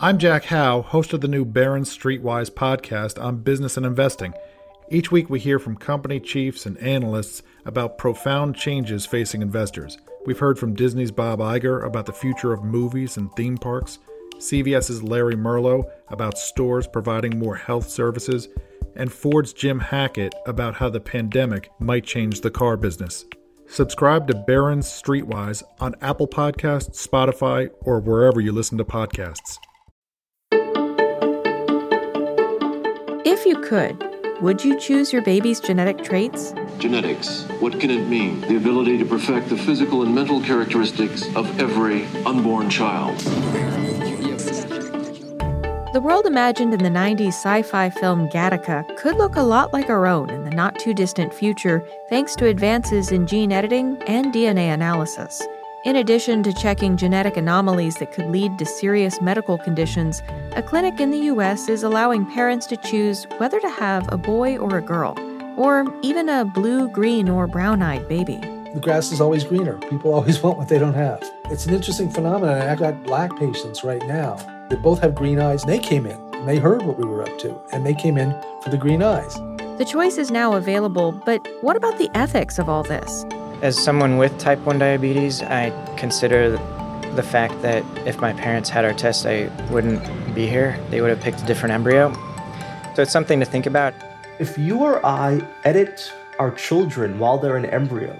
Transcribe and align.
I'm 0.00 0.18
Jack 0.18 0.44
Howe, 0.44 0.82
host 0.82 1.12
of 1.12 1.22
the 1.22 1.26
new 1.26 1.44
Barron's 1.44 1.90
Streetwise 1.90 2.52
podcast 2.52 3.20
on 3.20 3.42
business 3.42 3.76
and 3.76 3.84
investing. 3.84 4.32
Each 4.90 5.10
week, 5.10 5.28
we 5.28 5.40
hear 5.40 5.58
from 5.58 5.74
company 5.74 6.20
chiefs 6.20 6.66
and 6.66 6.78
analysts 6.78 7.42
about 7.64 7.98
profound 7.98 8.54
changes 8.54 9.04
facing 9.04 9.42
investors. 9.42 9.98
We've 10.24 10.38
heard 10.38 10.56
from 10.56 10.76
Disney's 10.76 11.10
Bob 11.10 11.40
Iger 11.40 11.84
about 11.84 12.06
the 12.06 12.12
future 12.12 12.52
of 12.52 12.62
movies 12.62 13.16
and 13.16 13.28
theme 13.32 13.58
parks, 13.58 13.98
CVS's 14.36 15.02
Larry 15.02 15.34
Merlo 15.34 15.90
about 16.10 16.38
stores 16.38 16.86
providing 16.86 17.36
more 17.36 17.56
health 17.56 17.88
services, 17.88 18.46
and 18.94 19.12
Ford's 19.12 19.52
Jim 19.52 19.80
Hackett 19.80 20.32
about 20.46 20.76
how 20.76 20.88
the 20.88 21.00
pandemic 21.00 21.72
might 21.80 22.04
change 22.04 22.40
the 22.40 22.52
car 22.52 22.76
business. 22.76 23.24
Subscribe 23.66 24.28
to 24.28 24.34
Barron's 24.46 24.86
Streetwise 24.86 25.64
on 25.80 25.96
Apple 26.02 26.28
Podcasts, 26.28 27.04
Spotify, 27.04 27.68
or 27.80 27.98
wherever 27.98 28.40
you 28.40 28.52
listen 28.52 28.78
to 28.78 28.84
podcasts. 28.84 29.58
If 33.40 33.46
you 33.46 33.60
could, 33.60 34.42
would 34.42 34.64
you 34.64 34.76
choose 34.80 35.12
your 35.12 35.22
baby's 35.22 35.60
genetic 35.60 36.02
traits? 36.02 36.52
Genetics. 36.78 37.44
What 37.60 37.78
can 37.78 37.88
it 37.88 38.08
mean? 38.08 38.40
The 38.40 38.56
ability 38.56 38.98
to 38.98 39.04
perfect 39.04 39.48
the 39.48 39.56
physical 39.56 40.02
and 40.02 40.12
mental 40.12 40.40
characteristics 40.40 41.24
of 41.36 41.60
every 41.60 42.06
unborn 42.26 42.68
child. 42.68 43.16
The 45.92 46.00
world 46.02 46.26
imagined 46.26 46.74
in 46.74 46.82
the 46.82 46.90
90s 46.90 47.28
sci 47.28 47.62
fi 47.62 47.90
film 47.90 48.28
Gattaca 48.28 48.96
could 48.96 49.14
look 49.18 49.36
a 49.36 49.42
lot 49.42 49.72
like 49.72 49.88
our 49.88 50.08
own 50.08 50.30
in 50.30 50.42
the 50.42 50.50
not 50.50 50.76
too 50.80 50.92
distant 50.92 51.32
future 51.32 51.86
thanks 52.10 52.34
to 52.36 52.46
advances 52.46 53.12
in 53.12 53.24
gene 53.24 53.52
editing 53.52 54.02
and 54.08 54.34
DNA 54.34 54.74
analysis. 54.74 55.40
In 55.84 55.94
addition 55.94 56.42
to 56.42 56.52
checking 56.52 56.96
genetic 56.96 57.36
anomalies 57.36 57.96
that 57.96 58.10
could 58.10 58.30
lead 58.30 58.58
to 58.58 58.66
serious 58.66 59.20
medical 59.20 59.56
conditions, 59.56 60.24
a 60.56 60.62
clinic 60.62 60.98
in 60.98 61.12
the 61.12 61.18
U.S. 61.32 61.68
is 61.68 61.84
allowing 61.84 62.26
parents 62.26 62.66
to 62.66 62.76
choose 62.76 63.28
whether 63.36 63.60
to 63.60 63.70
have 63.70 64.12
a 64.12 64.18
boy 64.18 64.58
or 64.58 64.76
a 64.76 64.82
girl, 64.82 65.14
or 65.56 65.86
even 66.02 66.28
a 66.28 66.44
blue, 66.44 66.88
green, 66.88 67.28
or 67.28 67.46
brown 67.46 67.80
eyed 67.80 68.08
baby. 68.08 68.38
The 68.74 68.80
grass 68.82 69.12
is 69.12 69.20
always 69.20 69.44
greener. 69.44 69.78
People 69.88 70.12
always 70.12 70.40
want 70.42 70.58
what 70.58 70.68
they 70.68 70.80
don't 70.80 70.94
have. 70.94 71.22
It's 71.44 71.66
an 71.66 71.74
interesting 71.74 72.10
phenomenon. 72.10 72.60
I've 72.60 72.80
got 72.80 73.04
black 73.04 73.36
patients 73.38 73.84
right 73.84 74.04
now 74.08 74.34
that 74.70 74.82
both 74.82 75.00
have 75.00 75.14
green 75.14 75.38
eyes. 75.38 75.62
They 75.62 75.78
came 75.78 76.06
in 76.06 76.18
and 76.34 76.48
they 76.48 76.58
heard 76.58 76.82
what 76.82 76.98
we 76.98 77.04
were 77.04 77.22
up 77.22 77.38
to, 77.38 77.56
and 77.72 77.86
they 77.86 77.94
came 77.94 78.18
in 78.18 78.32
for 78.62 78.70
the 78.70 78.78
green 78.78 79.00
eyes. 79.00 79.32
The 79.78 79.86
choice 79.88 80.18
is 80.18 80.32
now 80.32 80.54
available, 80.54 81.12
but 81.12 81.46
what 81.60 81.76
about 81.76 81.98
the 81.98 82.10
ethics 82.14 82.58
of 82.58 82.68
all 82.68 82.82
this? 82.82 83.24
As 83.60 83.76
someone 83.76 84.18
with 84.18 84.38
type 84.38 84.60
1 84.60 84.78
diabetes, 84.78 85.42
I 85.42 85.70
consider 85.96 86.50
the 87.16 87.24
fact 87.24 87.60
that 87.62 87.84
if 88.06 88.20
my 88.20 88.32
parents 88.32 88.70
had 88.70 88.84
our 88.84 88.94
test, 88.94 89.26
I 89.26 89.48
wouldn't 89.68 90.00
be 90.32 90.46
here. 90.46 90.78
They 90.90 91.00
would 91.00 91.10
have 91.10 91.20
picked 91.20 91.42
a 91.42 91.44
different 91.44 91.72
embryo. 91.72 92.12
So 92.94 93.02
it's 93.02 93.10
something 93.10 93.40
to 93.40 93.44
think 93.44 93.66
about. 93.66 93.94
If 94.38 94.56
you 94.56 94.78
or 94.84 95.04
I 95.04 95.42
edit 95.64 96.12
our 96.38 96.52
children 96.52 97.18
while 97.18 97.36
they're 97.36 97.56
an 97.56 97.66
embryo, 97.66 98.16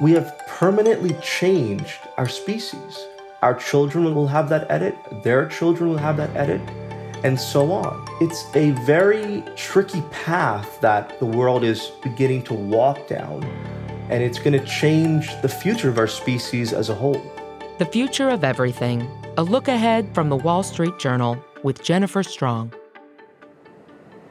we 0.00 0.12
have 0.12 0.32
permanently 0.46 1.14
changed 1.20 1.98
our 2.16 2.28
species. 2.28 3.04
Our 3.42 3.54
children 3.54 4.14
will 4.14 4.28
have 4.28 4.48
that 4.50 4.70
edit, 4.70 4.96
their 5.24 5.48
children 5.48 5.90
will 5.90 5.98
have 5.98 6.16
that 6.18 6.30
edit, 6.36 6.60
and 7.24 7.38
so 7.38 7.72
on. 7.72 8.06
It's 8.20 8.44
a 8.54 8.70
very 8.86 9.42
tricky 9.56 10.02
path 10.12 10.80
that 10.82 11.18
the 11.18 11.26
world 11.26 11.64
is 11.64 11.90
beginning 12.00 12.44
to 12.44 12.54
walk 12.54 13.08
down 13.08 13.42
and 14.12 14.22
it's 14.22 14.38
going 14.38 14.52
to 14.52 14.64
change 14.66 15.40
the 15.40 15.48
future 15.48 15.88
of 15.88 15.96
our 15.96 16.06
species 16.06 16.74
as 16.74 16.90
a 16.90 16.94
whole. 16.94 17.20
The 17.78 17.86
Future 17.86 18.28
of 18.28 18.44
Everything 18.44 19.08
A 19.38 19.42
Look 19.42 19.68
Ahead 19.68 20.14
from 20.14 20.28
the 20.28 20.36
Wall 20.36 20.62
Street 20.62 20.98
Journal 20.98 21.42
with 21.62 21.82
Jennifer 21.82 22.22
Strong. 22.22 22.74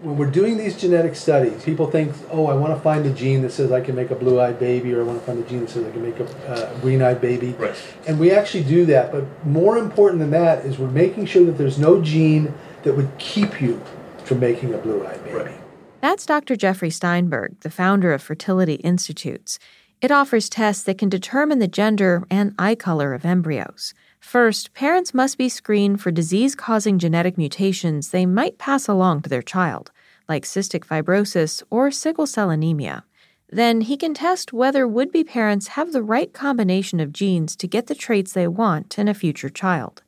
When 0.01 0.17
we're 0.17 0.29
doing 0.29 0.57
these 0.57 0.79
genetic 0.79 1.15
studies, 1.15 1.63
people 1.63 1.89
think, 1.89 2.13
oh, 2.29 2.45
I 2.45 2.53
want 2.53 2.75
to 2.75 2.79
find 2.79 3.07
a 3.07 3.13
gene 3.13 3.41
that 3.41 3.51
says 3.51 3.71
I 3.71 3.81
can 3.81 3.95
make 3.95 4.11
a 4.11 4.15
blue 4.15 4.39
eyed 4.39 4.59
baby, 4.59 4.93
or 4.93 5.01
I 5.01 5.03
want 5.03 5.19
to 5.19 5.25
find 5.25 5.43
a 5.43 5.49
gene 5.49 5.61
that 5.61 5.71
says 5.71 5.85
I 5.87 5.91
can 5.91 6.03
make 6.03 6.19
a 6.19 6.47
uh, 6.47 6.79
green 6.79 7.01
eyed 7.01 7.19
baby. 7.19 7.53
Right. 7.53 7.75
And 8.07 8.19
we 8.19 8.31
actually 8.31 8.63
do 8.63 8.85
that, 8.85 9.11
but 9.11 9.25
more 9.45 9.79
important 9.79 10.19
than 10.19 10.29
that 10.31 10.63
is 10.63 10.77
we're 10.77 10.89
making 10.89 11.25
sure 11.25 11.43
that 11.45 11.57
there's 11.57 11.79
no 11.79 12.01
gene 12.01 12.53
that 12.83 12.93
would 12.93 13.09
keep 13.17 13.59
you 13.59 13.81
from 14.25 14.39
making 14.39 14.75
a 14.75 14.77
blue 14.77 15.05
eyed 15.05 15.23
baby. 15.23 15.37
Right. 15.37 15.61
That's 16.01 16.25
Dr. 16.25 16.55
Jeffrey 16.55 16.89
Steinberg, 16.89 17.59
the 17.59 17.69
founder 17.69 18.11
of 18.11 18.23
Fertility 18.23 18.75
Institutes. 18.75 19.59
It 20.01 20.09
offers 20.09 20.49
tests 20.49 20.81
that 20.85 20.97
can 20.97 21.09
determine 21.09 21.59
the 21.59 21.67
gender 21.67 22.23
and 22.31 22.55
eye 22.57 22.73
color 22.73 23.13
of 23.13 23.23
embryos. 23.23 23.93
First, 24.19 24.73
parents 24.73 25.13
must 25.13 25.37
be 25.37 25.47
screened 25.47 26.01
for 26.01 26.09
disease 26.09 26.55
causing 26.55 26.97
genetic 26.97 27.37
mutations 27.37 28.09
they 28.09 28.25
might 28.25 28.57
pass 28.57 28.87
along 28.87 29.21
to 29.21 29.29
their 29.29 29.43
child, 29.43 29.91
like 30.27 30.43
cystic 30.43 30.85
fibrosis 30.85 31.61
or 31.69 31.91
sickle 31.91 32.25
cell 32.25 32.49
anemia. 32.49 33.03
Then 33.51 33.81
he 33.81 33.95
can 33.95 34.15
test 34.15 34.51
whether 34.51 34.87
would 34.87 35.11
be 35.11 35.23
parents 35.23 35.69
have 35.69 35.91
the 35.91 36.01
right 36.01 36.33
combination 36.33 36.99
of 36.99 37.13
genes 37.13 37.55
to 37.57 37.67
get 37.67 37.85
the 37.85 37.93
traits 37.93 38.33
they 38.33 38.47
want 38.47 38.97
in 38.97 39.07
a 39.07 39.13
future 39.13 39.49
child. 39.49 40.01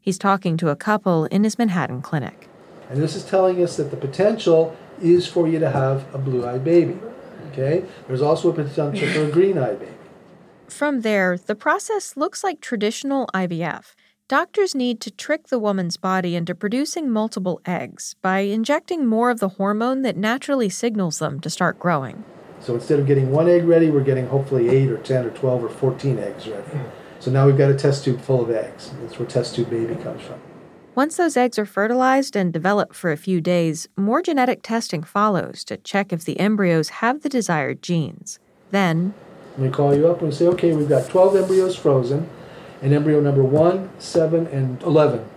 He's 0.00 0.18
talking 0.18 0.56
to 0.56 0.70
a 0.70 0.76
couple 0.76 1.26
in 1.26 1.44
his 1.44 1.56
Manhattan 1.56 2.02
clinic. 2.02 2.48
And 2.90 3.00
this 3.00 3.14
is 3.14 3.24
telling 3.24 3.62
us 3.62 3.76
that 3.76 3.92
the 3.92 3.96
potential 3.96 4.76
is 5.00 5.28
for 5.28 5.46
you 5.46 5.60
to 5.60 5.70
have 5.70 6.12
a 6.12 6.18
blue 6.18 6.44
eyed 6.44 6.64
baby. 6.64 6.98
Okay? 7.56 7.86
There's 8.06 8.22
also 8.22 8.50
a 8.50 8.52
potential 8.52 9.08
for 9.08 9.24
a 9.24 9.30
green 9.30 9.54
baby. 9.54 9.86
From 10.68 11.00
there, 11.00 11.38
the 11.38 11.54
process 11.54 12.16
looks 12.16 12.44
like 12.44 12.60
traditional 12.60 13.28
IVF. 13.32 13.94
Doctors 14.28 14.74
need 14.74 15.00
to 15.02 15.10
trick 15.12 15.46
the 15.46 15.58
woman's 15.58 15.96
body 15.96 16.34
into 16.34 16.54
producing 16.54 17.08
multiple 17.08 17.60
eggs 17.64 18.16
by 18.20 18.40
injecting 18.40 19.06
more 19.06 19.30
of 19.30 19.38
the 19.38 19.50
hormone 19.50 20.02
that 20.02 20.16
naturally 20.16 20.68
signals 20.68 21.20
them 21.20 21.38
to 21.40 21.48
start 21.48 21.78
growing. 21.78 22.24
So 22.58 22.74
instead 22.74 22.98
of 22.98 23.06
getting 23.06 23.30
one 23.30 23.48
egg 23.48 23.64
ready, 23.64 23.88
we're 23.88 24.02
getting 24.02 24.26
hopefully 24.26 24.68
8 24.68 24.90
or 24.90 24.98
10 24.98 25.26
or 25.26 25.30
12 25.30 25.64
or 25.64 25.68
14 25.68 26.18
eggs 26.18 26.48
ready. 26.48 26.80
So 27.20 27.30
now 27.30 27.46
we've 27.46 27.56
got 27.56 27.70
a 27.70 27.74
test 27.74 28.04
tube 28.04 28.20
full 28.20 28.42
of 28.42 28.50
eggs. 28.50 28.90
That's 29.00 29.18
where 29.18 29.28
test 29.28 29.54
tube 29.54 29.70
baby 29.70 29.94
comes 29.94 30.22
from. 30.22 30.40
Once 30.96 31.16
those 31.18 31.36
eggs 31.36 31.58
are 31.58 31.66
fertilized 31.66 32.34
and 32.34 32.54
develop 32.54 32.94
for 32.94 33.12
a 33.12 33.18
few 33.18 33.38
days, 33.38 33.86
more 33.98 34.22
genetic 34.22 34.62
testing 34.62 35.02
follows 35.02 35.62
to 35.62 35.76
check 35.76 36.10
if 36.10 36.24
the 36.24 36.40
embryos 36.40 36.88
have 36.88 37.20
the 37.20 37.28
desired 37.28 37.82
genes. 37.82 38.38
Then, 38.70 39.12
we 39.58 39.68
call 39.68 39.94
you 39.94 40.08
up 40.08 40.22
and 40.22 40.32
say, 40.32 40.46
okay, 40.46 40.74
we've 40.74 40.88
got 40.88 41.10
12 41.10 41.36
embryos 41.36 41.76
frozen, 41.76 42.30
and 42.80 42.94
embryo 42.94 43.20
number 43.20 43.42
1, 43.42 43.90
7, 43.98 44.46
and 44.46 44.82
11 44.84 45.28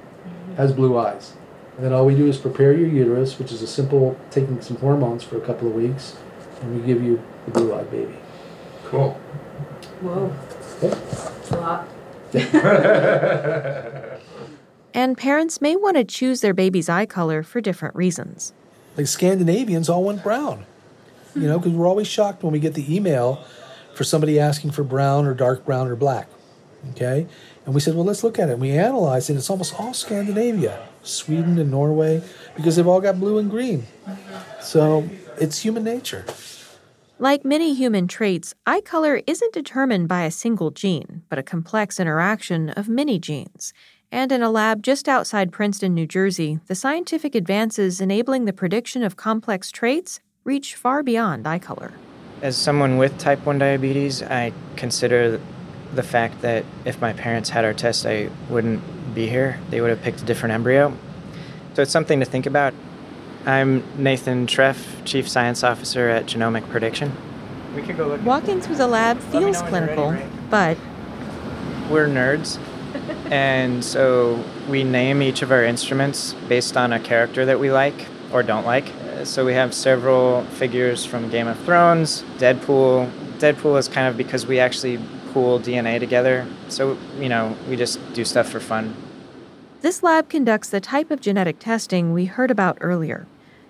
has 0.55 0.71
blue 0.71 0.97
eyes. 0.97 1.33
And 1.75 1.85
then 1.85 1.91
all 1.91 2.05
we 2.05 2.15
do 2.15 2.27
is 2.27 2.37
prepare 2.37 2.71
your 2.71 2.87
uterus, 2.87 3.37
which 3.37 3.51
is 3.51 3.61
a 3.61 3.67
simple 3.67 4.17
taking 4.31 4.61
some 4.61 4.77
hormones 4.77 5.25
for 5.25 5.35
a 5.35 5.41
couple 5.41 5.67
of 5.67 5.73
weeks, 5.73 6.15
and 6.61 6.73
we 6.73 6.87
give 6.87 7.03
you 7.03 7.21
the 7.43 7.51
blue 7.51 7.75
eyed 7.75 7.91
baby. 7.91 8.15
Cool. 8.85 9.11
Whoa. 9.99 10.33
Okay? 10.77 10.87
That's 10.87 11.51
a 11.51 11.59
lot. 11.59 11.85
and 14.93 15.17
parents 15.17 15.61
may 15.61 15.75
want 15.75 15.97
to 15.97 16.03
choose 16.03 16.41
their 16.41 16.53
baby's 16.53 16.89
eye 16.89 17.05
color 17.05 17.43
for 17.43 17.61
different 17.61 17.95
reasons. 17.95 18.53
Like 18.97 19.07
Scandinavians 19.07 19.89
all 19.89 20.03
want 20.03 20.23
brown, 20.23 20.65
you 21.35 21.47
know, 21.47 21.59
because 21.59 21.73
we're 21.73 21.87
always 21.87 22.07
shocked 22.07 22.43
when 22.43 22.51
we 22.51 22.59
get 22.59 22.73
the 22.73 22.95
email 22.95 23.43
for 23.95 24.03
somebody 24.03 24.39
asking 24.39 24.71
for 24.71 24.83
brown 24.83 25.25
or 25.25 25.33
dark 25.33 25.65
brown 25.65 25.87
or 25.87 25.95
black. 25.95 26.27
Okay? 26.91 27.27
And 27.65 27.75
we 27.75 27.81
said, 27.81 27.95
well, 27.95 28.05
let's 28.05 28.23
look 28.23 28.39
at 28.39 28.49
it. 28.49 28.53
And 28.53 28.61
we 28.61 28.71
analyzed 28.71 29.29
it. 29.29 29.35
It's 29.35 29.49
almost 29.49 29.79
all 29.79 29.93
Scandinavia, 29.93 30.87
Sweden 31.03 31.59
and 31.59 31.69
Norway, 31.69 32.23
because 32.55 32.75
they've 32.75 32.87
all 32.87 33.01
got 33.01 33.19
blue 33.19 33.37
and 33.37 33.49
green. 33.49 33.85
So 34.61 35.07
it's 35.39 35.59
human 35.59 35.83
nature. 35.83 36.25
Like 37.19 37.43
many 37.43 37.73
human 37.73 38.07
traits, 38.07 38.55
eye 38.65 38.79
color 38.79 39.21
isn't 39.27 39.53
determined 39.53 40.07
by 40.07 40.23
a 40.23 40.31
single 40.31 40.71
gene, 40.71 41.23
but 41.27 41.37
a 41.37 41.43
complex 41.43 41.99
interaction 41.99 42.69
of 42.69 42.87
many 42.87 43.19
genes. 43.19 43.73
And 44.11 44.31
in 44.31 44.41
a 44.41 44.49
lab 44.49 44.81
just 44.81 45.07
outside 45.07 45.51
Princeton, 45.51 45.93
New 45.93 46.07
Jersey, 46.07 46.59
the 46.65 46.73
scientific 46.73 47.35
advances 47.35 48.01
enabling 48.01 48.45
the 48.45 48.53
prediction 48.53 49.03
of 49.03 49.15
complex 49.15 49.71
traits 49.71 50.19
reach 50.43 50.73
far 50.73 51.03
beyond 51.03 51.47
eye 51.47 51.59
color. 51.59 51.93
As 52.41 52.57
someone 52.57 52.97
with 52.97 53.15
type 53.19 53.45
1 53.45 53.59
diabetes, 53.59 54.23
I 54.23 54.51
consider 54.75 55.39
the 55.93 56.01
fact 56.01 56.41
that 56.41 56.65
if 56.85 56.99
my 56.99 57.13
parents 57.13 57.49
had 57.49 57.63
our 57.63 57.73
test, 57.73 58.07
I 58.07 58.29
wouldn't 58.49 58.81
be 59.13 59.27
here. 59.27 59.59
They 59.69 59.79
would 59.79 59.91
have 59.91 60.01
picked 60.01 60.21
a 60.21 60.25
different 60.25 60.53
embryo. 60.53 60.97
So 61.75 61.83
it's 61.83 61.91
something 61.91 62.19
to 62.19 62.25
think 62.25 62.47
about. 62.47 62.73
I'm 63.45 63.83
Nathan 63.95 64.47
Treff, 64.47 65.05
Chief 65.05 65.29
Science 65.29 65.63
Officer 65.63 66.09
at 66.09 66.25
Genomic 66.25 66.67
Prediction. 66.69 67.11
We 67.75 67.83
could 67.83 67.97
go 67.97 68.07
look. 68.07 68.23
Walking 68.23 68.59
through 68.59 68.77
the 68.77 68.87
lab 68.87 69.19
feels 69.19 69.61
clinical, 69.61 70.11
ready, 70.11 70.23
right? 70.23 70.49
but. 70.49 70.77
We're 71.91 72.07
nerds. 72.07 72.59
And 73.31 73.83
so 73.83 74.43
we 74.69 74.83
name 74.83 75.21
each 75.21 75.41
of 75.41 75.51
our 75.51 75.63
instruments 75.63 76.33
based 76.47 76.75
on 76.75 76.93
a 76.93 76.99
character 76.99 77.45
that 77.45 77.59
we 77.59 77.71
like 77.71 78.07
or 78.31 78.43
don't 78.43 78.65
like. 78.65 78.91
So 79.23 79.45
we 79.45 79.53
have 79.53 79.73
several 79.73 80.43
figures 80.45 81.05
from 81.05 81.29
Game 81.29 81.47
of 81.47 81.59
Thrones, 81.61 82.23
Deadpool. 82.37 83.11
Deadpool 83.37 83.77
is 83.77 83.87
kind 83.87 84.07
of 84.07 84.17
because 84.17 84.45
we 84.45 84.59
actually 84.59 84.99
pool 85.33 85.59
DNA 85.59 85.99
together. 85.99 86.47
So, 86.69 86.97
you 87.19 87.29
know, 87.29 87.55
we 87.69 87.75
just 87.75 87.99
do 88.13 88.25
stuff 88.25 88.49
for 88.49 88.59
fun. 88.59 88.95
This 89.81 90.03
lab 90.03 90.29
conducts 90.29 90.69
the 90.69 90.81
type 90.81 91.11
of 91.11 91.21
genetic 91.21 91.59
testing 91.59 92.13
we 92.13 92.25
heard 92.25 92.51
about 92.51 92.77
earlier. 92.81 93.27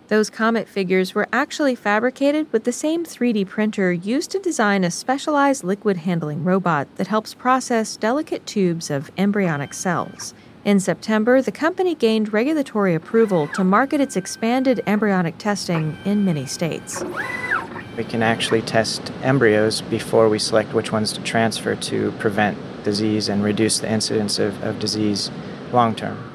Those 0.09 0.31
comet 0.31 0.67
figures 0.67 1.13
were 1.13 1.27
actually 1.31 1.75
fabricated 1.75 2.51
with 2.51 2.63
the 2.63 2.71
same 2.71 3.05
3D 3.05 3.47
printer 3.47 3.93
used 3.93 4.31
to 4.31 4.39
design 4.39 4.83
a 4.83 4.89
specialized 4.89 5.63
liquid 5.63 5.97
handling 5.97 6.43
robot 6.43 6.87
that 6.95 7.05
helps 7.05 7.35
process 7.35 7.95
delicate 7.95 8.43
tubes 8.47 8.89
of 8.89 9.11
embryonic 9.19 9.71
cells. 9.71 10.33
In 10.65 10.79
September, 10.79 11.43
the 11.43 11.51
company 11.51 11.93
gained 11.93 12.33
regulatory 12.33 12.95
approval 12.95 13.49
to 13.49 13.63
market 13.63 14.01
its 14.01 14.15
expanded 14.15 14.81
embryonic 14.87 15.37
testing 15.37 15.95
in 16.05 16.25
many 16.25 16.47
states. 16.47 17.03
We 17.95 18.03
can 18.03 18.23
actually 18.23 18.63
test 18.63 19.11
embryos 19.21 19.81
before 19.81 20.27
we 20.27 20.39
select 20.39 20.73
which 20.73 20.91
ones 20.91 21.13
to 21.13 21.21
transfer 21.21 21.75
to 21.75 22.11
prevent 22.13 22.57
disease 22.83 23.29
and 23.29 23.43
reduce 23.43 23.77
the 23.77 23.91
incidence 23.91 24.39
of, 24.39 24.59
of 24.63 24.79
disease 24.79 25.29
long 25.71 25.93
term. 25.93 26.28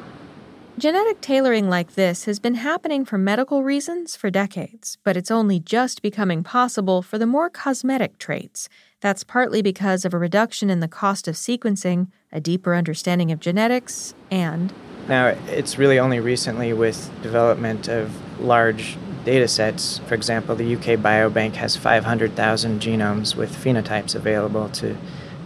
Genetic 0.77 1.21
tailoring 1.21 1.69
like 1.69 1.95
this 1.95 2.25
has 2.25 2.41
been 2.41 2.57
happening 2.57 3.05
for 3.05 3.17
medical 3.17 3.63
reasons 3.63 4.17
for 4.17 4.29
decades, 4.29 4.99
but 5.05 5.17
it's 5.17 5.31
only 5.31 5.61
just 5.61 6.03
becoming 6.03 6.43
possible 6.43 7.01
for 7.01 7.17
the 7.17 7.29
more 7.29 7.49
cosmetic 7.49 8.19
traits. 8.19 8.69
That's 9.01 9.23
partly 9.23 9.63
because 9.63 10.05
of 10.05 10.13
a 10.13 10.19
reduction 10.19 10.71
in 10.71 10.81
the 10.81 10.89
cost 10.89 11.29
of 11.29 11.37
sequencing, 11.37 12.09
a 12.33 12.41
deeper 12.41 12.75
understanding 12.75 13.31
of 13.31 13.39
genetics, 13.39 14.15
and 14.33 14.73
now 15.07 15.29
it's 15.47 15.79
really 15.79 16.01
only 16.01 16.19
recently 16.19 16.73
with 16.73 17.09
development 17.23 17.87
of 17.87 18.13
large 18.41 18.97
data 19.25 19.47
sets. 19.47 19.99
For 20.09 20.15
example, 20.15 20.57
the 20.57 20.75
UK 20.75 20.99
Biobank 20.99 21.55
has 21.55 21.77
500,000 21.77 22.81
genomes 22.81 23.37
with 23.37 23.55
phenotypes 23.55 24.17
available 24.17 24.69
to 24.71 24.97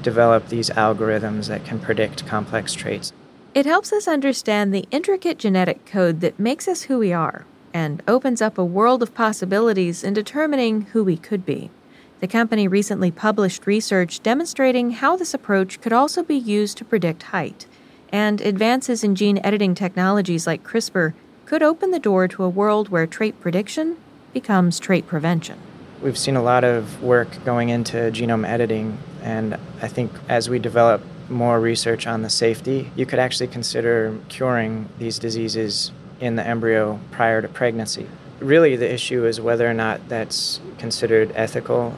develop 0.01 0.49
these 0.49 0.71
algorithms 0.71 1.49
that 1.49 1.67
can 1.67 1.79
predict 1.79 2.27
complex 2.27 2.73
traits. 2.73 3.13
It 3.55 3.65
helps 3.65 3.93
us 3.93 4.07
understand 4.07 4.75
the 4.75 4.87
intricate 4.91 5.39
genetic 5.39 5.87
code 5.87 6.21
that 6.21 6.39
makes 6.39 6.69
us 6.69 6.83
who 6.83 6.99
we 6.99 7.15
are 7.15 7.47
and 7.73 8.03
opens 8.07 8.43
up 8.43 8.59
a 8.59 8.65
world 8.65 9.03
of 9.03 9.15
possibilities 9.15 10.05
in 10.05 10.13
determining 10.13 10.83
who 10.83 11.03
we 11.03 11.17
could 11.17 11.47
be. 11.47 11.71
The 12.21 12.29
company 12.29 12.69
recently 12.69 13.11
published 13.11 13.67
research 13.67 14.23
demonstrating 14.23 14.91
how 14.91 15.17
this 15.17 15.33
approach 15.33 15.81
could 15.81 15.95
also 15.95 16.23
be 16.23 16.37
used 16.37 16.77
to 16.79 16.85
predict 16.85 17.25
height, 17.25 17.67
and 18.11 18.41
advances 18.43 19.03
in 19.03 19.15
gene 19.15 19.41
editing 19.43 19.75
technologies 19.75 20.47
like 20.47 20.63
CRISPR 20.63 21.15
could 21.47 21.63
open 21.63 21.91
the 21.91 21.99
door 21.99 22.29
to 22.29 22.45
a 22.45 22.49
world 22.49 22.91
where 22.91 23.07
trait 23.07 23.41
prediction 23.41 23.97
becomes 24.35 24.79
trait 24.79 25.07
prevention. 25.07 25.59
We've 26.03 26.19
seen 26.19 26.37
a 26.37 26.43
lot 26.43 26.65
of 26.65 27.03
work 27.03 27.45
going 27.45 27.71
into 27.71 27.97
genome 28.13 28.47
editing, 28.47 28.99
and 29.23 29.59
I 29.81 29.89
think 29.89 30.13
as 30.29 30.51
we 30.51 30.59
develop 30.59 31.03
more 31.29 31.61
research 31.61 32.07
on 32.07 32.23
the 32.23 32.31
safety, 32.31 32.91
you 32.97 33.07
could 33.07 33.19
actually 33.19 33.49
consider 33.49 34.19
curing 34.29 34.89
these 34.99 35.19
diseases 35.19 35.93
in 36.21 36.37
the 36.37 36.47
embryo 36.47 36.99
prior 37.11 37.43
to 37.43 37.49
pregnancy. 37.49 38.07
Really, 38.41 38.77
the 38.77 38.93
issue 38.93 39.25
is 39.27 39.41
whether 39.41 39.69
or 39.69 39.75
not 39.75 40.09
that's 40.09 40.61
considered 40.79 41.33
ethical. 41.35 41.95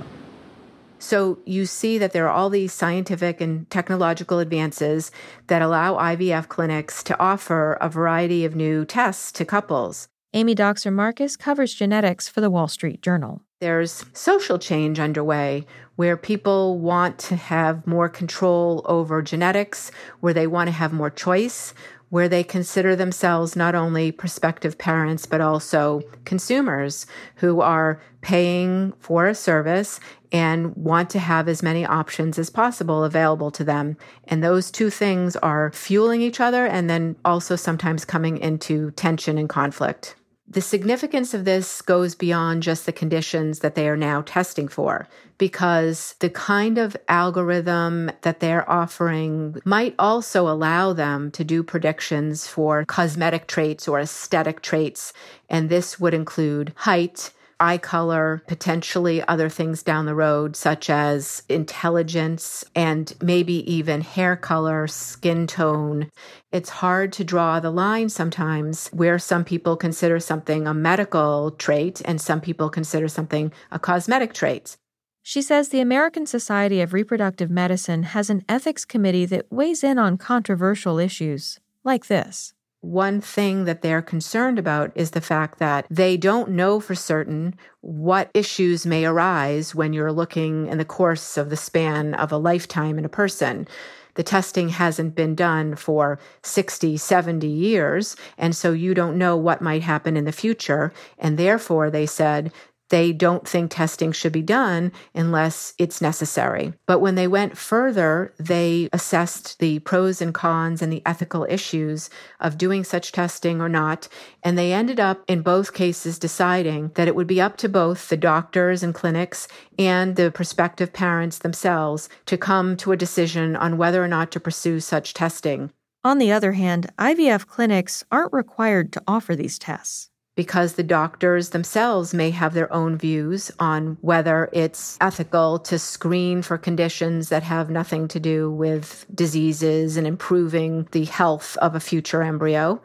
So, 0.98 1.38
you 1.46 1.64
see 1.64 1.96
that 1.98 2.12
there 2.12 2.26
are 2.26 2.32
all 2.32 2.50
these 2.50 2.72
scientific 2.72 3.40
and 3.40 3.68
technological 3.70 4.38
advances 4.38 5.10
that 5.46 5.62
allow 5.62 5.94
IVF 5.94 6.48
clinics 6.48 7.02
to 7.04 7.18
offer 7.18 7.78
a 7.80 7.88
variety 7.88 8.44
of 8.44 8.54
new 8.54 8.84
tests 8.84 9.32
to 9.32 9.46
couples. 9.46 10.08
Amy 10.32 10.54
Dockser 10.54 10.92
Marcus 10.92 11.36
covers 11.36 11.74
genetics 11.74 12.28
for 12.28 12.40
the 12.40 12.50
Wall 12.50 12.68
Street 12.68 13.02
Journal. 13.02 13.42
There's 13.60 14.04
social 14.12 14.58
change 14.58 15.00
underway 15.00 15.66
where 16.00 16.16
people 16.16 16.78
want 16.78 17.18
to 17.18 17.36
have 17.36 17.86
more 17.86 18.08
control 18.08 18.80
over 18.86 19.20
genetics, 19.20 19.92
where 20.20 20.32
they 20.32 20.46
want 20.46 20.66
to 20.66 20.72
have 20.72 20.94
more 20.94 21.10
choice, 21.10 21.74
where 22.08 22.26
they 22.26 22.42
consider 22.42 22.96
themselves 22.96 23.54
not 23.54 23.74
only 23.74 24.10
prospective 24.10 24.78
parents, 24.78 25.26
but 25.26 25.42
also 25.42 26.00
consumers 26.24 27.04
who 27.34 27.60
are 27.60 28.00
paying 28.22 28.94
for 28.98 29.26
a 29.26 29.34
service 29.34 30.00
and 30.32 30.74
want 30.74 31.10
to 31.10 31.18
have 31.18 31.48
as 31.48 31.62
many 31.62 31.84
options 31.84 32.38
as 32.38 32.48
possible 32.48 33.04
available 33.04 33.50
to 33.50 33.62
them. 33.62 33.94
And 34.24 34.42
those 34.42 34.70
two 34.70 34.88
things 34.88 35.36
are 35.36 35.70
fueling 35.72 36.22
each 36.22 36.40
other 36.40 36.64
and 36.64 36.88
then 36.88 37.14
also 37.26 37.56
sometimes 37.56 38.06
coming 38.06 38.38
into 38.38 38.90
tension 38.92 39.36
and 39.36 39.50
conflict. 39.50 40.16
The 40.52 40.60
significance 40.60 41.32
of 41.32 41.44
this 41.44 41.80
goes 41.80 42.16
beyond 42.16 42.64
just 42.64 42.84
the 42.84 42.92
conditions 42.92 43.60
that 43.60 43.76
they 43.76 43.88
are 43.88 43.96
now 43.96 44.22
testing 44.22 44.66
for, 44.66 45.06
because 45.38 46.16
the 46.18 46.28
kind 46.28 46.76
of 46.76 46.96
algorithm 47.06 48.10
that 48.22 48.40
they're 48.40 48.68
offering 48.68 49.60
might 49.64 49.94
also 49.96 50.48
allow 50.48 50.92
them 50.92 51.30
to 51.30 51.44
do 51.44 51.62
predictions 51.62 52.48
for 52.48 52.84
cosmetic 52.84 53.46
traits 53.46 53.86
or 53.86 54.00
aesthetic 54.00 54.60
traits. 54.60 55.12
And 55.48 55.68
this 55.68 56.00
would 56.00 56.14
include 56.14 56.72
height, 56.74 57.30
eye 57.60 57.78
color, 57.78 58.42
potentially 58.48 59.22
other 59.24 59.48
things 59.48 59.82
down 59.82 60.06
the 60.06 60.14
road, 60.14 60.56
such 60.56 60.90
as 60.90 61.42
intelligence 61.48 62.64
and 62.74 63.14
maybe 63.22 63.70
even 63.70 64.00
hair 64.00 64.34
color, 64.34 64.86
skin 64.86 65.46
tone. 65.46 66.10
It's 66.50 66.70
hard 66.70 67.12
to 67.14 67.24
draw 67.24 67.60
the 67.60 67.70
line 67.70 68.08
sometimes 68.08 68.88
where 68.88 69.18
some 69.18 69.44
people 69.44 69.76
consider 69.76 70.18
something 70.18 70.66
a 70.66 70.74
medical 70.74 71.52
trait 71.52 72.02
and 72.04 72.20
some 72.20 72.40
people 72.40 72.70
consider 72.70 73.06
something 73.06 73.52
a 73.70 73.78
cosmetic 73.78 74.32
trait. 74.32 74.76
She 75.22 75.42
says 75.42 75.68
the 75.68 75.80
American 75.80 76.26
Society 76.26 76.80
of 76.80 76.94
Reproductive 76.94 77.50
Medicine 77.50 78.04
has 78.04 78.30
an 78.30 78.42
ethics 78.48 78.84
committee 78.84 79.26
that 79.26 79.52
weighs 79.52 79.84
in 79.84 79.98
on 79.98 80.16
controversial 80.16 80.98
issues 80.98 81.60
like 81.84 82.06
this. 82.06 82.54
One 82.82 83.20
thing 83.20 83.66
that 83.66 83.82
they're 83.82 84.00
concerned 84.00 84.58
about 84.58 84.90
is 84.94 85.10
the 85.10 85.20
fact 85.20 85.58
that 85.58 85.86
they 85.90 86.16
don't 86.16 86.52
know 86.52 86.80
for 86.80 86.94
certain 86.94 87.54
what 87.82 88.30
issues 88.32 88.86
may 88.86 89.04
arise 89.04 89.74
when 89.74 89.92
you're 89.92 90.12
looking 90.12 90.66
in 90.66 90.78
the 90.78 90.84
course 90.86 91.36
of 91.36 91.50
the 91.50 91.58
span 91.58 92.14
of 92.14 92.32
a 92.32 92.38
lifetime 92.38 92.98
in 92.98 93.04
a 93.04 93.10
person. 93.10 93.68
The 94.14 94.22
testing 94.22 94.70
hasn't 94.70 95.14
been 95.14 95.34
done 95.34 95.76
for 95.76 96.18
60, 96.42 96.96
70 96.96 97.46
years, 97.46 98.16
and 98.38 98.56
so 98.56 98.72
you 98.72 98.94
don't 98.94 99.18
know 99.18 99.36
what 99.36 99.60
might 99.60 99.82
happen 99.82 100.16
in 100.16 100.24
the 100.24 100.32
future. 100.32 100.92
And 101.18 101.38
therefore, 101.38 101.90
they 101.90 102.06
said 102.06 102.50
they 102.90 103.12
don't 103.12 103.48
think 103.48 103.70
testing 103.70 104.12
should 104.12 104.32
be 104.32 104.42
done 104.42 104.92
unless 105.14 105.74
it's 105.78 106.00
necessary. 106.00 106.74
But 106.86 106.98
when 106.98 107.14
they 107.14 107.26
went 107.26 107.56
further, 107.56 108.34
they 108.38 108.88
assessed 108.92 109.58
the 109.58 109.78
pros 109.80 110.20
and 110.20 110.34
cons 110.34 110.82
and 110.82 110.92
the 110.92 111.02
ethical 111.06 111.46
issues 111.48 112.10
of 112.40 112.58
doing 112.58 112.84
such 112.84 113.12
testing 113.12 113.60
or 113.60 113.68
not. 113.68 114.08
And 114.42 114.58
they 114.58 114.72
ended 114.72 115.00
up 115.00 115.24
in 115.28 115.42
both 115.42 115.72
cases 115.72 116.18
deciding 116.18 116.90
that 116.94 117.08
it 117.08 117.14
would 117.14 117.26
be 117.26 117.40
up 117.40 117.56
to 117.58 117.68
both 117.68 118.08
the 118.08 118.16
doctors 118.16 118.82
and 118.82 118.94
clinics 118.94 119.48
and 119.78 120.16
the 120.16 120.30
prospective 120.30 120.92
parents 120.92 121.38
themselves 121.38 122.08
to 122.26 122.36
come 122.36 122.76
to 122.78 122.92
a 122.92 122.96
decision 122.96 123.56
on 123.56 123.78
whether 123.78 124.02
or 124.02 124.08
not 124.08 124.30
to 124.32 124.40
pursue 124.40 124.80
such 124.80 125.14
testing. 125.14 125.70
On 126.02 126.18
the 126.18 126.32
other 126.32 126.52
hand, 126.52 126.90
IVF 126.98 127.46
clinics 127.46 128.04
aren't 128.10 128.32
required 128.32 128.92
to 128.94 129.02
offer 129.06 129.36
these 129.36 129.58
tests 129.58 130.09
because 130.40 130.72
the 130.72 130.82
doctors 130.82 131.50
themselves 131.50 132.14
may 132.14 132.30
have 132.30 132.54
their 132.54 132.72
own 132.72 132.96
views 132.96 133.50
on 133.58 133.98
whether 134.00 134.48
it's 134.54 134.96
ethical 134.98 135.58
to 135.58 135.78
screen 135.78 136.40
for 136.40 136.56
conditions 136.56 137.28
that 137.28 137.42
have 137.42 137.68
nothing 137.68 138.08
to 138.08 138.18
do 138.18 138.50
with 138.50 139.04
diseases 139.14 139.98
and 139.98 140.06
improving 140.06 140.88
the 140.92 141.04
health 141.04 141.58
of 141.58 141.74
a 141.74 141.78
future 141.78 142.22
embryo. 142.22 142.80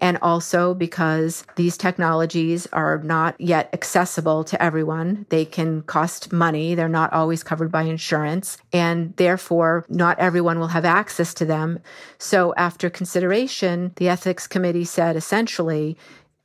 And 0.00 0.18
also 0.22 0.72
because 0.72 1.44
these 1.56 1.76
technologies 1.76 2.68
are 2.72 2.98
not 3.02 3.34
yet 3.40 3.68
accessible 3.72 4.44
to 4.44 4.62
everyone. 4.62 5.26
They 5.30 5.44
can 5.44 5.82
cost 5.82 6.32
money. 6.32 6.76
They're 6.76 6.88
not 6.88 7.12
always 7.12 7.42
covered 7.42 7.72
by 7.72 7.82
insurance. 7.82 8.56
And 8.72 9.16
therefore, 9.16 9.84
not 9.88 10.16
everyone 10.20 10.60
will 10.60 10.68
have 10.68 10.84
access 10.84 11.34
to 11.34 11.44
them. 11.44 11.80
So 12.18 12.54
after 12.56 12.88
consideration, 12.88 13.92
the 13.96 14.08
ethics 14.08 14.46
committee 14.46 14.84
said 14.84 15.16
essentially 15.16 15.98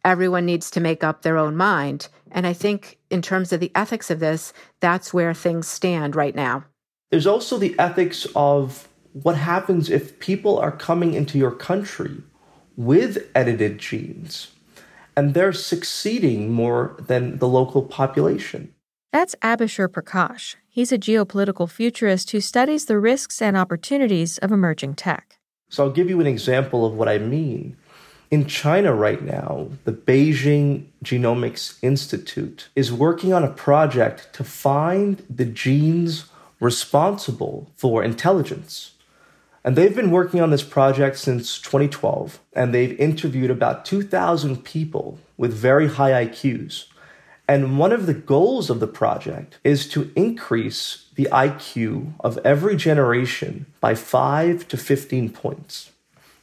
everyone 0.05 0.45
needs 0.45 0.71
to 0.71 0.79
make 0.79 1.03
up 1.03 1.21
their 1.21 1.37
own 1.37 1.57
mind. 1.57 2.07
And 2.31 2.47
I 2.47 2.53
think, 2.53 2.97
in 3.09 3.21
terms 3.21 3.51
of 3.51 3.59
the 3.59 3.71
ethics 3.75 4.09
of 4.09 4.19
this, 4.19 4.53
that's 4.79 5.13
where 5.13 5.33
things 5.33 5.67
stand 5.67 6.15
right 6.15 6.35
now. 6.35 6.63
There's 7.11 7.27
also 7.27 7.57
the 7.57 7.77
ethics 7.77 8.25
of 8.35 8.87
what 9.11 9.35
happens 9.35 9.89
if 9.89 10.19
people 10.19 10.57
are 10.57 10.71
coming 10.71 11.13
into 11.13 11.37
your 11.37 11.51
country 11.51 12.21
with 12.77 13.29
edited 13.35 13.79
genes 13.79 14.51
and 15.15 15.33
they're 15.33 15.53
succeeding 15.53 16.51
more 16.51 16.95
than 16.99 17.37
the 17.37 17.47
local 17.47 17.81
population. 17.81 18.73
That's 19.11 19.35
Abishur 19.35 19.87
Prakash. 19.87 20.55
He's 20.67 20.91
a 20.91 20.97
geopolitical 20.97 21.69
futurist 21.69 22.31
who 22.31 22.41
studies 22.41 22.85
the 22.85 22.99
risks 22.99 23.41
and 23.41 23.55
opportunities 23.55 24.37
of 24.39 24.51
emerging 24.51 24.95
tech. 24.95 25.39
So 25.69 25.85
I'll 25.85 25.91
give 25.91 26.09
you 26.09 26.19
an 26.19 26.27
example 26.27 26.85
of 26.85 26.95
what 26.95 27.07
I 27.07 27.17
mean. 27.17 27.77
In 28.31 28.47
China 28.47 28.93
right 28.93 29.21
now, 29.21 29.69
the 29.83 29.91
Beijing 29.91 30.85
Genomics 31.03 31.77
Institute 31.83 32.69
is 32.75 32.91
working 32.91 33.33
on 33.33 33.43
a 33.43 33.51
project 33.51 34.33
to 34.33 34.43
find 34.43 35.23
the 35.29 35.45
genes 35.45 36.25
responsible 36.59 37.71
for 37.77 38.03
intelligence. 38.03 38.93
And 39.63 39.75
they've 39.75 39.95
been 39.95 40.09
working 40.09 40.41
on 40.41 40.49
this 40.49 40.63
project 40.63 41.19
since 41.19 41.59
2012, 41.59 42.39
and 42.53 42.73
they've 42.73 42.99
interviewed 42.99 43.51
about 43.51 43.85
2,000 43.85 44.63
people 44.63 45.19
with 45.37 45.53
very 45.53 45.87
high 45.87 46.25
IQs. 46.25 46.85
And 47.47 47.77
one 47.77 47.91
of 47.91 48.07
the 48.07 48.13
goals 48.13 48.71
of 48.71 48.79
the 48.79 48.87
project 48.87 49.59
is 49.63 49.87
to 49.89 50.11
increase 50.15 51.05
the 51.13 51.27
IQ 51.31 52.13
of 52.21 52.39
every 52.43 52.75
generation 52.75 53.67
by 53.79 53.93
5 53.93 54.67
to 54.67 54.77
15 54.77 55.29
points. 55.29 55.91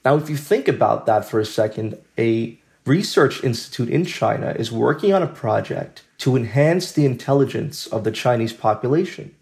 Now, 0.05 0.17
if 0.17 0.29
you 0.29 0.37
think 0.37 0.67
about 0.67 1.07
that 1.07 1.25
for 1.25 1.39
a 1.39 1.45
second, 1.45 1.99
a 2.19 2.59
research 2.85 3.45
institute 3.45 3.89
in 3.89 4.05
China 4.05 4.55
is 4.59 4.73
working 4.73 5.13
on 5.13 5.23
a 5.23 5.29
project 5.29 6.03
to 6.19 6.37
enhance 6.37 6.93
the 6.93 7.07
intelligence 7.07 7.87
of 7.87 8.05
the 8.05 8.11
Chinese 8.11 8.53
population. 8.53 9.35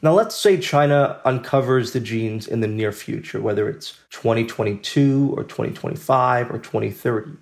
Now, 0.00 0.12
let's 0.12 0.36
say 0.36 0.58
China 0.58 1.20
uncovers 1.24 1.92
the 1.92 2.00
genes 2.00 2.46
in 2.46 2.60
the 2.60 2.68
near 2.68 2.92
future, 2.92 3.40
whether 3.40 3.68
it's 3.68 3.98
2022 4.10 5.34
or 5.36 5.42
2025 5.42 6.50
or 6.50 6.58
2030. 6.58 7.32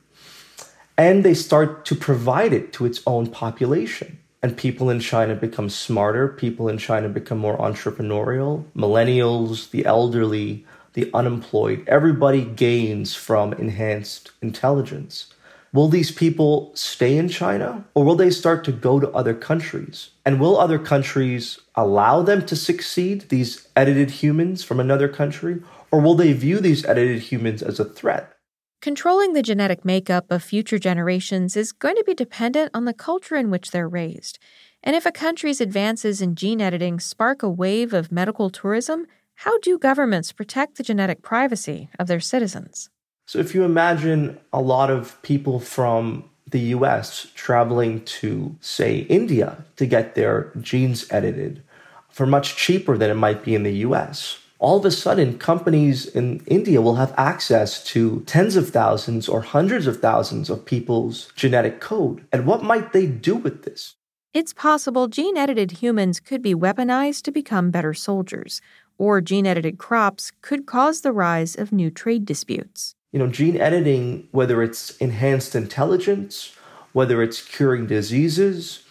And 0.97 1.23
they 1.23 1.35
start 1.35 1.85
to 1.85 1.95
provide 1.95 2.55
it 2.55 2.73
to 2.75 2.87
its 2.87 3.03
own 3.07 3.27
population. 3.27 4.19
And 4.43 4.57
people 4.57 4.89
in 4.89 5.01
China 5.01 5.35
become 5.35 5.69
smarter, 5.69 6.29
people 6.29 6.69
in 6.69 6.79
China 6.79 7.09
become 7.09 7.39
more 7.39 7.59
entrepreneurial, 7.59 8.65
millennials, 8.75 9.71
the 9.71 9.85
elderly, 9.85 10.65
the 10.97 11.11
unemployed, 11.13 11.85
everybody 11.87 12.43
gains 12.43 13.15
from 13.15 13.53
enhanced 13.53 14.31
intelligence. 14.41 15.33
Will 15.75 15.89
these 15.89 16.11
people 16.11 16.73
stay 16.75 17.19
in 17.19 17.29
China 17.29 17.85
or 17.95 18.03
will 18.03 18.15
they 18.15 18.31
start 18.31 18.65
to 18.65 18.73
go 18.73 18.99
to 18.99 19.11
other 19.11 19.35
countries? 19.35 20.09
And 20.25 20.41
will 20.41 20.59
other 20.59 20.79
countries 20.79 21.61
allow 21.75 22.23
them 22.23 22.47
to 22.47 22.57
succeed, 22.57 23.29
these 23.29 23.69
edited 23.77 24.11
humans 24.11 24.65
from 24.65 24.81
another 24.81 25.07
country? 25.07 25.63
Or 25.91 26.01
will 26.01 26.15
they 26.15 26.33
view 26.33 26.61
these 26.61 26.87
edited 26.87 27.21
humans 27.21 27.63
as 27.63 27.79
a 27.79 27.85
threat? 27.85 28.33
Controlling 28.81 29.35
the 29.35 29.43
genetic 29.43 29.85
makeup 29.85 30.31
of 30.31 30.43
future 30.43 30.79
generations 30.79 31.59
is 31.59 31.73
going 31.73 31.97
to 31.97 32.05
be 32.05 32.15
dependent 32.15 32.71
on 32.73 32.87
the 32.87 32.95
culture 32.95 33.37
in 33.37 33.51
which 33.51 33.71
they're 33.71 33.89
raised. 33.89 34.39
And 34.83 34.97
if 34.97 35.05
a 35.05 35.13
country's 35.13 35.61
advances 35.61 36.23
in 36.23 36.37
gene 36.37 36.63
editing 36.63 37.01
spark 37.01 37.43
a 37.43 37.51
wave 37.51 37.93
of 37.93 38.11
medical 38.11 38.49
tourism, 38.49 39.07
how 39.37 39.59
do 39.59 39.79
governments 39.79 40.33
protect 40.33 40.77
the 40.77 40.83
genetic 40.83 41.21
privacy 41.21 41.91
of 41.99 42.07
their 42.07 42.21
citizens? 42.21 42.89
So, 43.27 43.39
if 43.39 43.55
you 43.55 43.65
imagine 43.65 44.39
a 44.53 44.63
lot 44.63 44.91
of 44.91 45.21
people 45.23 45.61
from 45.61 46.25
the 46.51 46.61
US 46.77 47.27
traveling 47.35 48.05
to, 48.05 48.57
say, 48.61 48.99
India 49.01 49.65
to 49.77 49.85
get 49.85 50.15
their 50.15 50.53
genes 50.61 51.07
edited 51.11 51.63
for 52.09 52.25
much 52.27 52.57
cheaper 52.57 52.97
than 52.97 53.11
it 53.11 53.15
might 53.15 53.45
be 53.45 53.55
in 53.55 53.63
the 53.63 53.79
US, 53.89 54.39
all 54.59 54.79
of 54.79 54.85
a 54.87 54.91
sudden 54.91 55.39
companies 55.39 56.07
in 56.07 56.41
India 56.47 56.81
will 56.81 56.95
have 56.95 57.13
access 57.19 57.85
to 57.85 58.23
tens 58.27 58.57
of 58.57 58.71
thousands 58.71 59.29
or 59.29 59.43
hundreds 59.43 59.87
of 59.87 60.01
thousands 60.01 60.49
of 60.49 60.65
people's 60.65 61.31
genetic 61.37 61.81
code. 61.81 62.25
And 62.33 62.47
what 62.47 62.63
might 62.63 62.95
they 62.95 63.07
do 63.07 63.35
with 63.35 63.65
this? 63.65 63.97
It's 64.33 64.53
possible 64.53 65.09
gene 65.09 65.37
edited 65.37 65.71
humans 65.83 66.21
could 66.21 66.43
be 66.43 66.55
weaponized 66.55 67.23
to 67.23 67.33
become 67.33 67.71
better 67.71 67.95
soldiers, 67.95 68.61
or 68.99 69.21
gene 69.21 69.47
edited 69.47 69.79
crops 69.79 70.33
could 70.43 70.67
cause 70.67 71.01
the 71.01 71.13
rise 71.13 71.55
of 71.55 71.73
new 71.73 71.91
trade 71.91 72.25
disputes 72.25 72.97
you 73.17 73.23
know, 73.23 73.29
gene 73.29 73.57
editing, 73.57 74.29
whether 74.33 74.63
it's 74.63 74.95
enhanced 74.99 75.55
intelligence, 75.55 76.55
whether 76.93 77.23
it's 77.23 77.41
curing 77.41 77.87
diseases, 77.87 78.83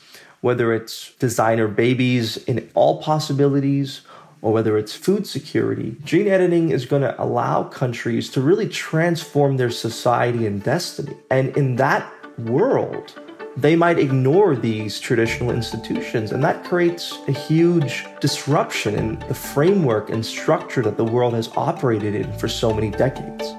whether 0.42 0.74
it's 0.74 1.14
designer 1.20 1.68
babies 1.68 2.38
in 2.46 2.68
all 2.74 3.04
possibilities, 3.04 4.02
or 4.42 4.52
whether 4.52 4.80
it's 4.80 4.96
food 4.96 5.28
security, 5.28 5.96
gene 6.04 6.28
editing 6.28 6.72
is 6.72 6.88
going 6.88 7.04
to 7.04 7.22
allow 7.22 7.66
countries 7.66 8.28
to 8.32 8.42
really 8.42 8.68
transform 8.68 9.58
their 9.58 9.70
society 9.70 10.48
and 10.48 10.64
destiny. 10.64 11.16
And 11.30 11.56
in 11.56 11.76
that 11.76 12.12
world, 12.40 13.14
they 13.58 13.76
might 13.76 14.00
ignore 14.00 14.56
these 14.56 15.00
traditional 15.00 15.52
institutions, 15.52 16.32
and 16.32 16.44
that 16.44 16.64
creates 16.66 17.18
a 17.28 17.32
huge 17.32 18.06
disruption 18.20 18.96
in 18.96 19.20
the 19.28 19.34
framework 19.34 20.10
and 20.10 20.26
structure 20.26 20.82
that 20.82 20.98
the 20.98 21.06
world 21.06 21.34
has 21.34 21.50
operated 21.56 22.16
in 22.16 22.32
for 22.34 22.48
so 22.48 22.74
many 22.74 22.92
decades. 22.92 23.54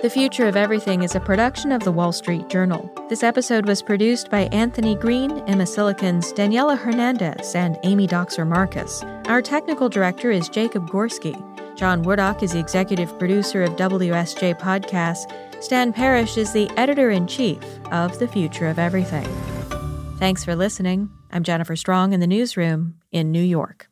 The 0.00 0.10
Future 0.10 0.46
of 0.46 0.54
Everything 0.56 1.02
is 1.02 1.14
a 1.14 1.20
production 1.20 1.72
of 1.72 1.82
the 1.82 1.92
Wall 1.92 2.12
Street 2.12 2.48
Journal. 2.48 2.90
This 3.08 3.22
episode 3.22 3.66
was 3.66 3.80
produced 3.80 4.30
by 4.30 4.48
Anthony 4.52 4.96
Green, 4.96 5.30
Emma 5.46 5.64
Silekens, 5.64 6.34
Daniela 6.34 6.76
Hernandez, 6.76 7.54
and 7.54 7.78
Amy 7.84 8.06
Dockser 8.06 8.46
Marcus. 8.46 9.02
Our 9.26 9.40
technical 9.40 9.88
director 9.88 10.30
is 10.30 10.50
Jacob 10.50 10.90
Gorski. 10.90 11.53
John 11.74 12.02
Woodcock 12.02 12.42
is 12.42 12.52
the 12.52 12.60
executive 12.60 13.18
producer 13.18 13.62
of 13.62 13.72
WSJ 13.72 14.58
Podcasts. 14.60 15.30
Stan 15.62 15.92
Parrish 15.92 16.36
is 16.36 16.52
the 16.52 16.70
editor 16.76 17.10
in 17.10 17.26
chief 17.26 17.58
of 17.90 18.18
The 18.18 18.28
Future 18.28 18.68
of 18.68 18.78
Everything. 18.78 19.26
Thanks 20.18 20.44
for 20.44 20.54
listening. 20.54 21.10
I'm 21.32 21.42
Jennifer 21.42 21.74
Strong 21.74 22.12
in 22.12 22.20
the 22.20 22.28
newsroom 22.28 22.94
in 23.10 23.32
New 23.32 23.42
York. 23.42 23.88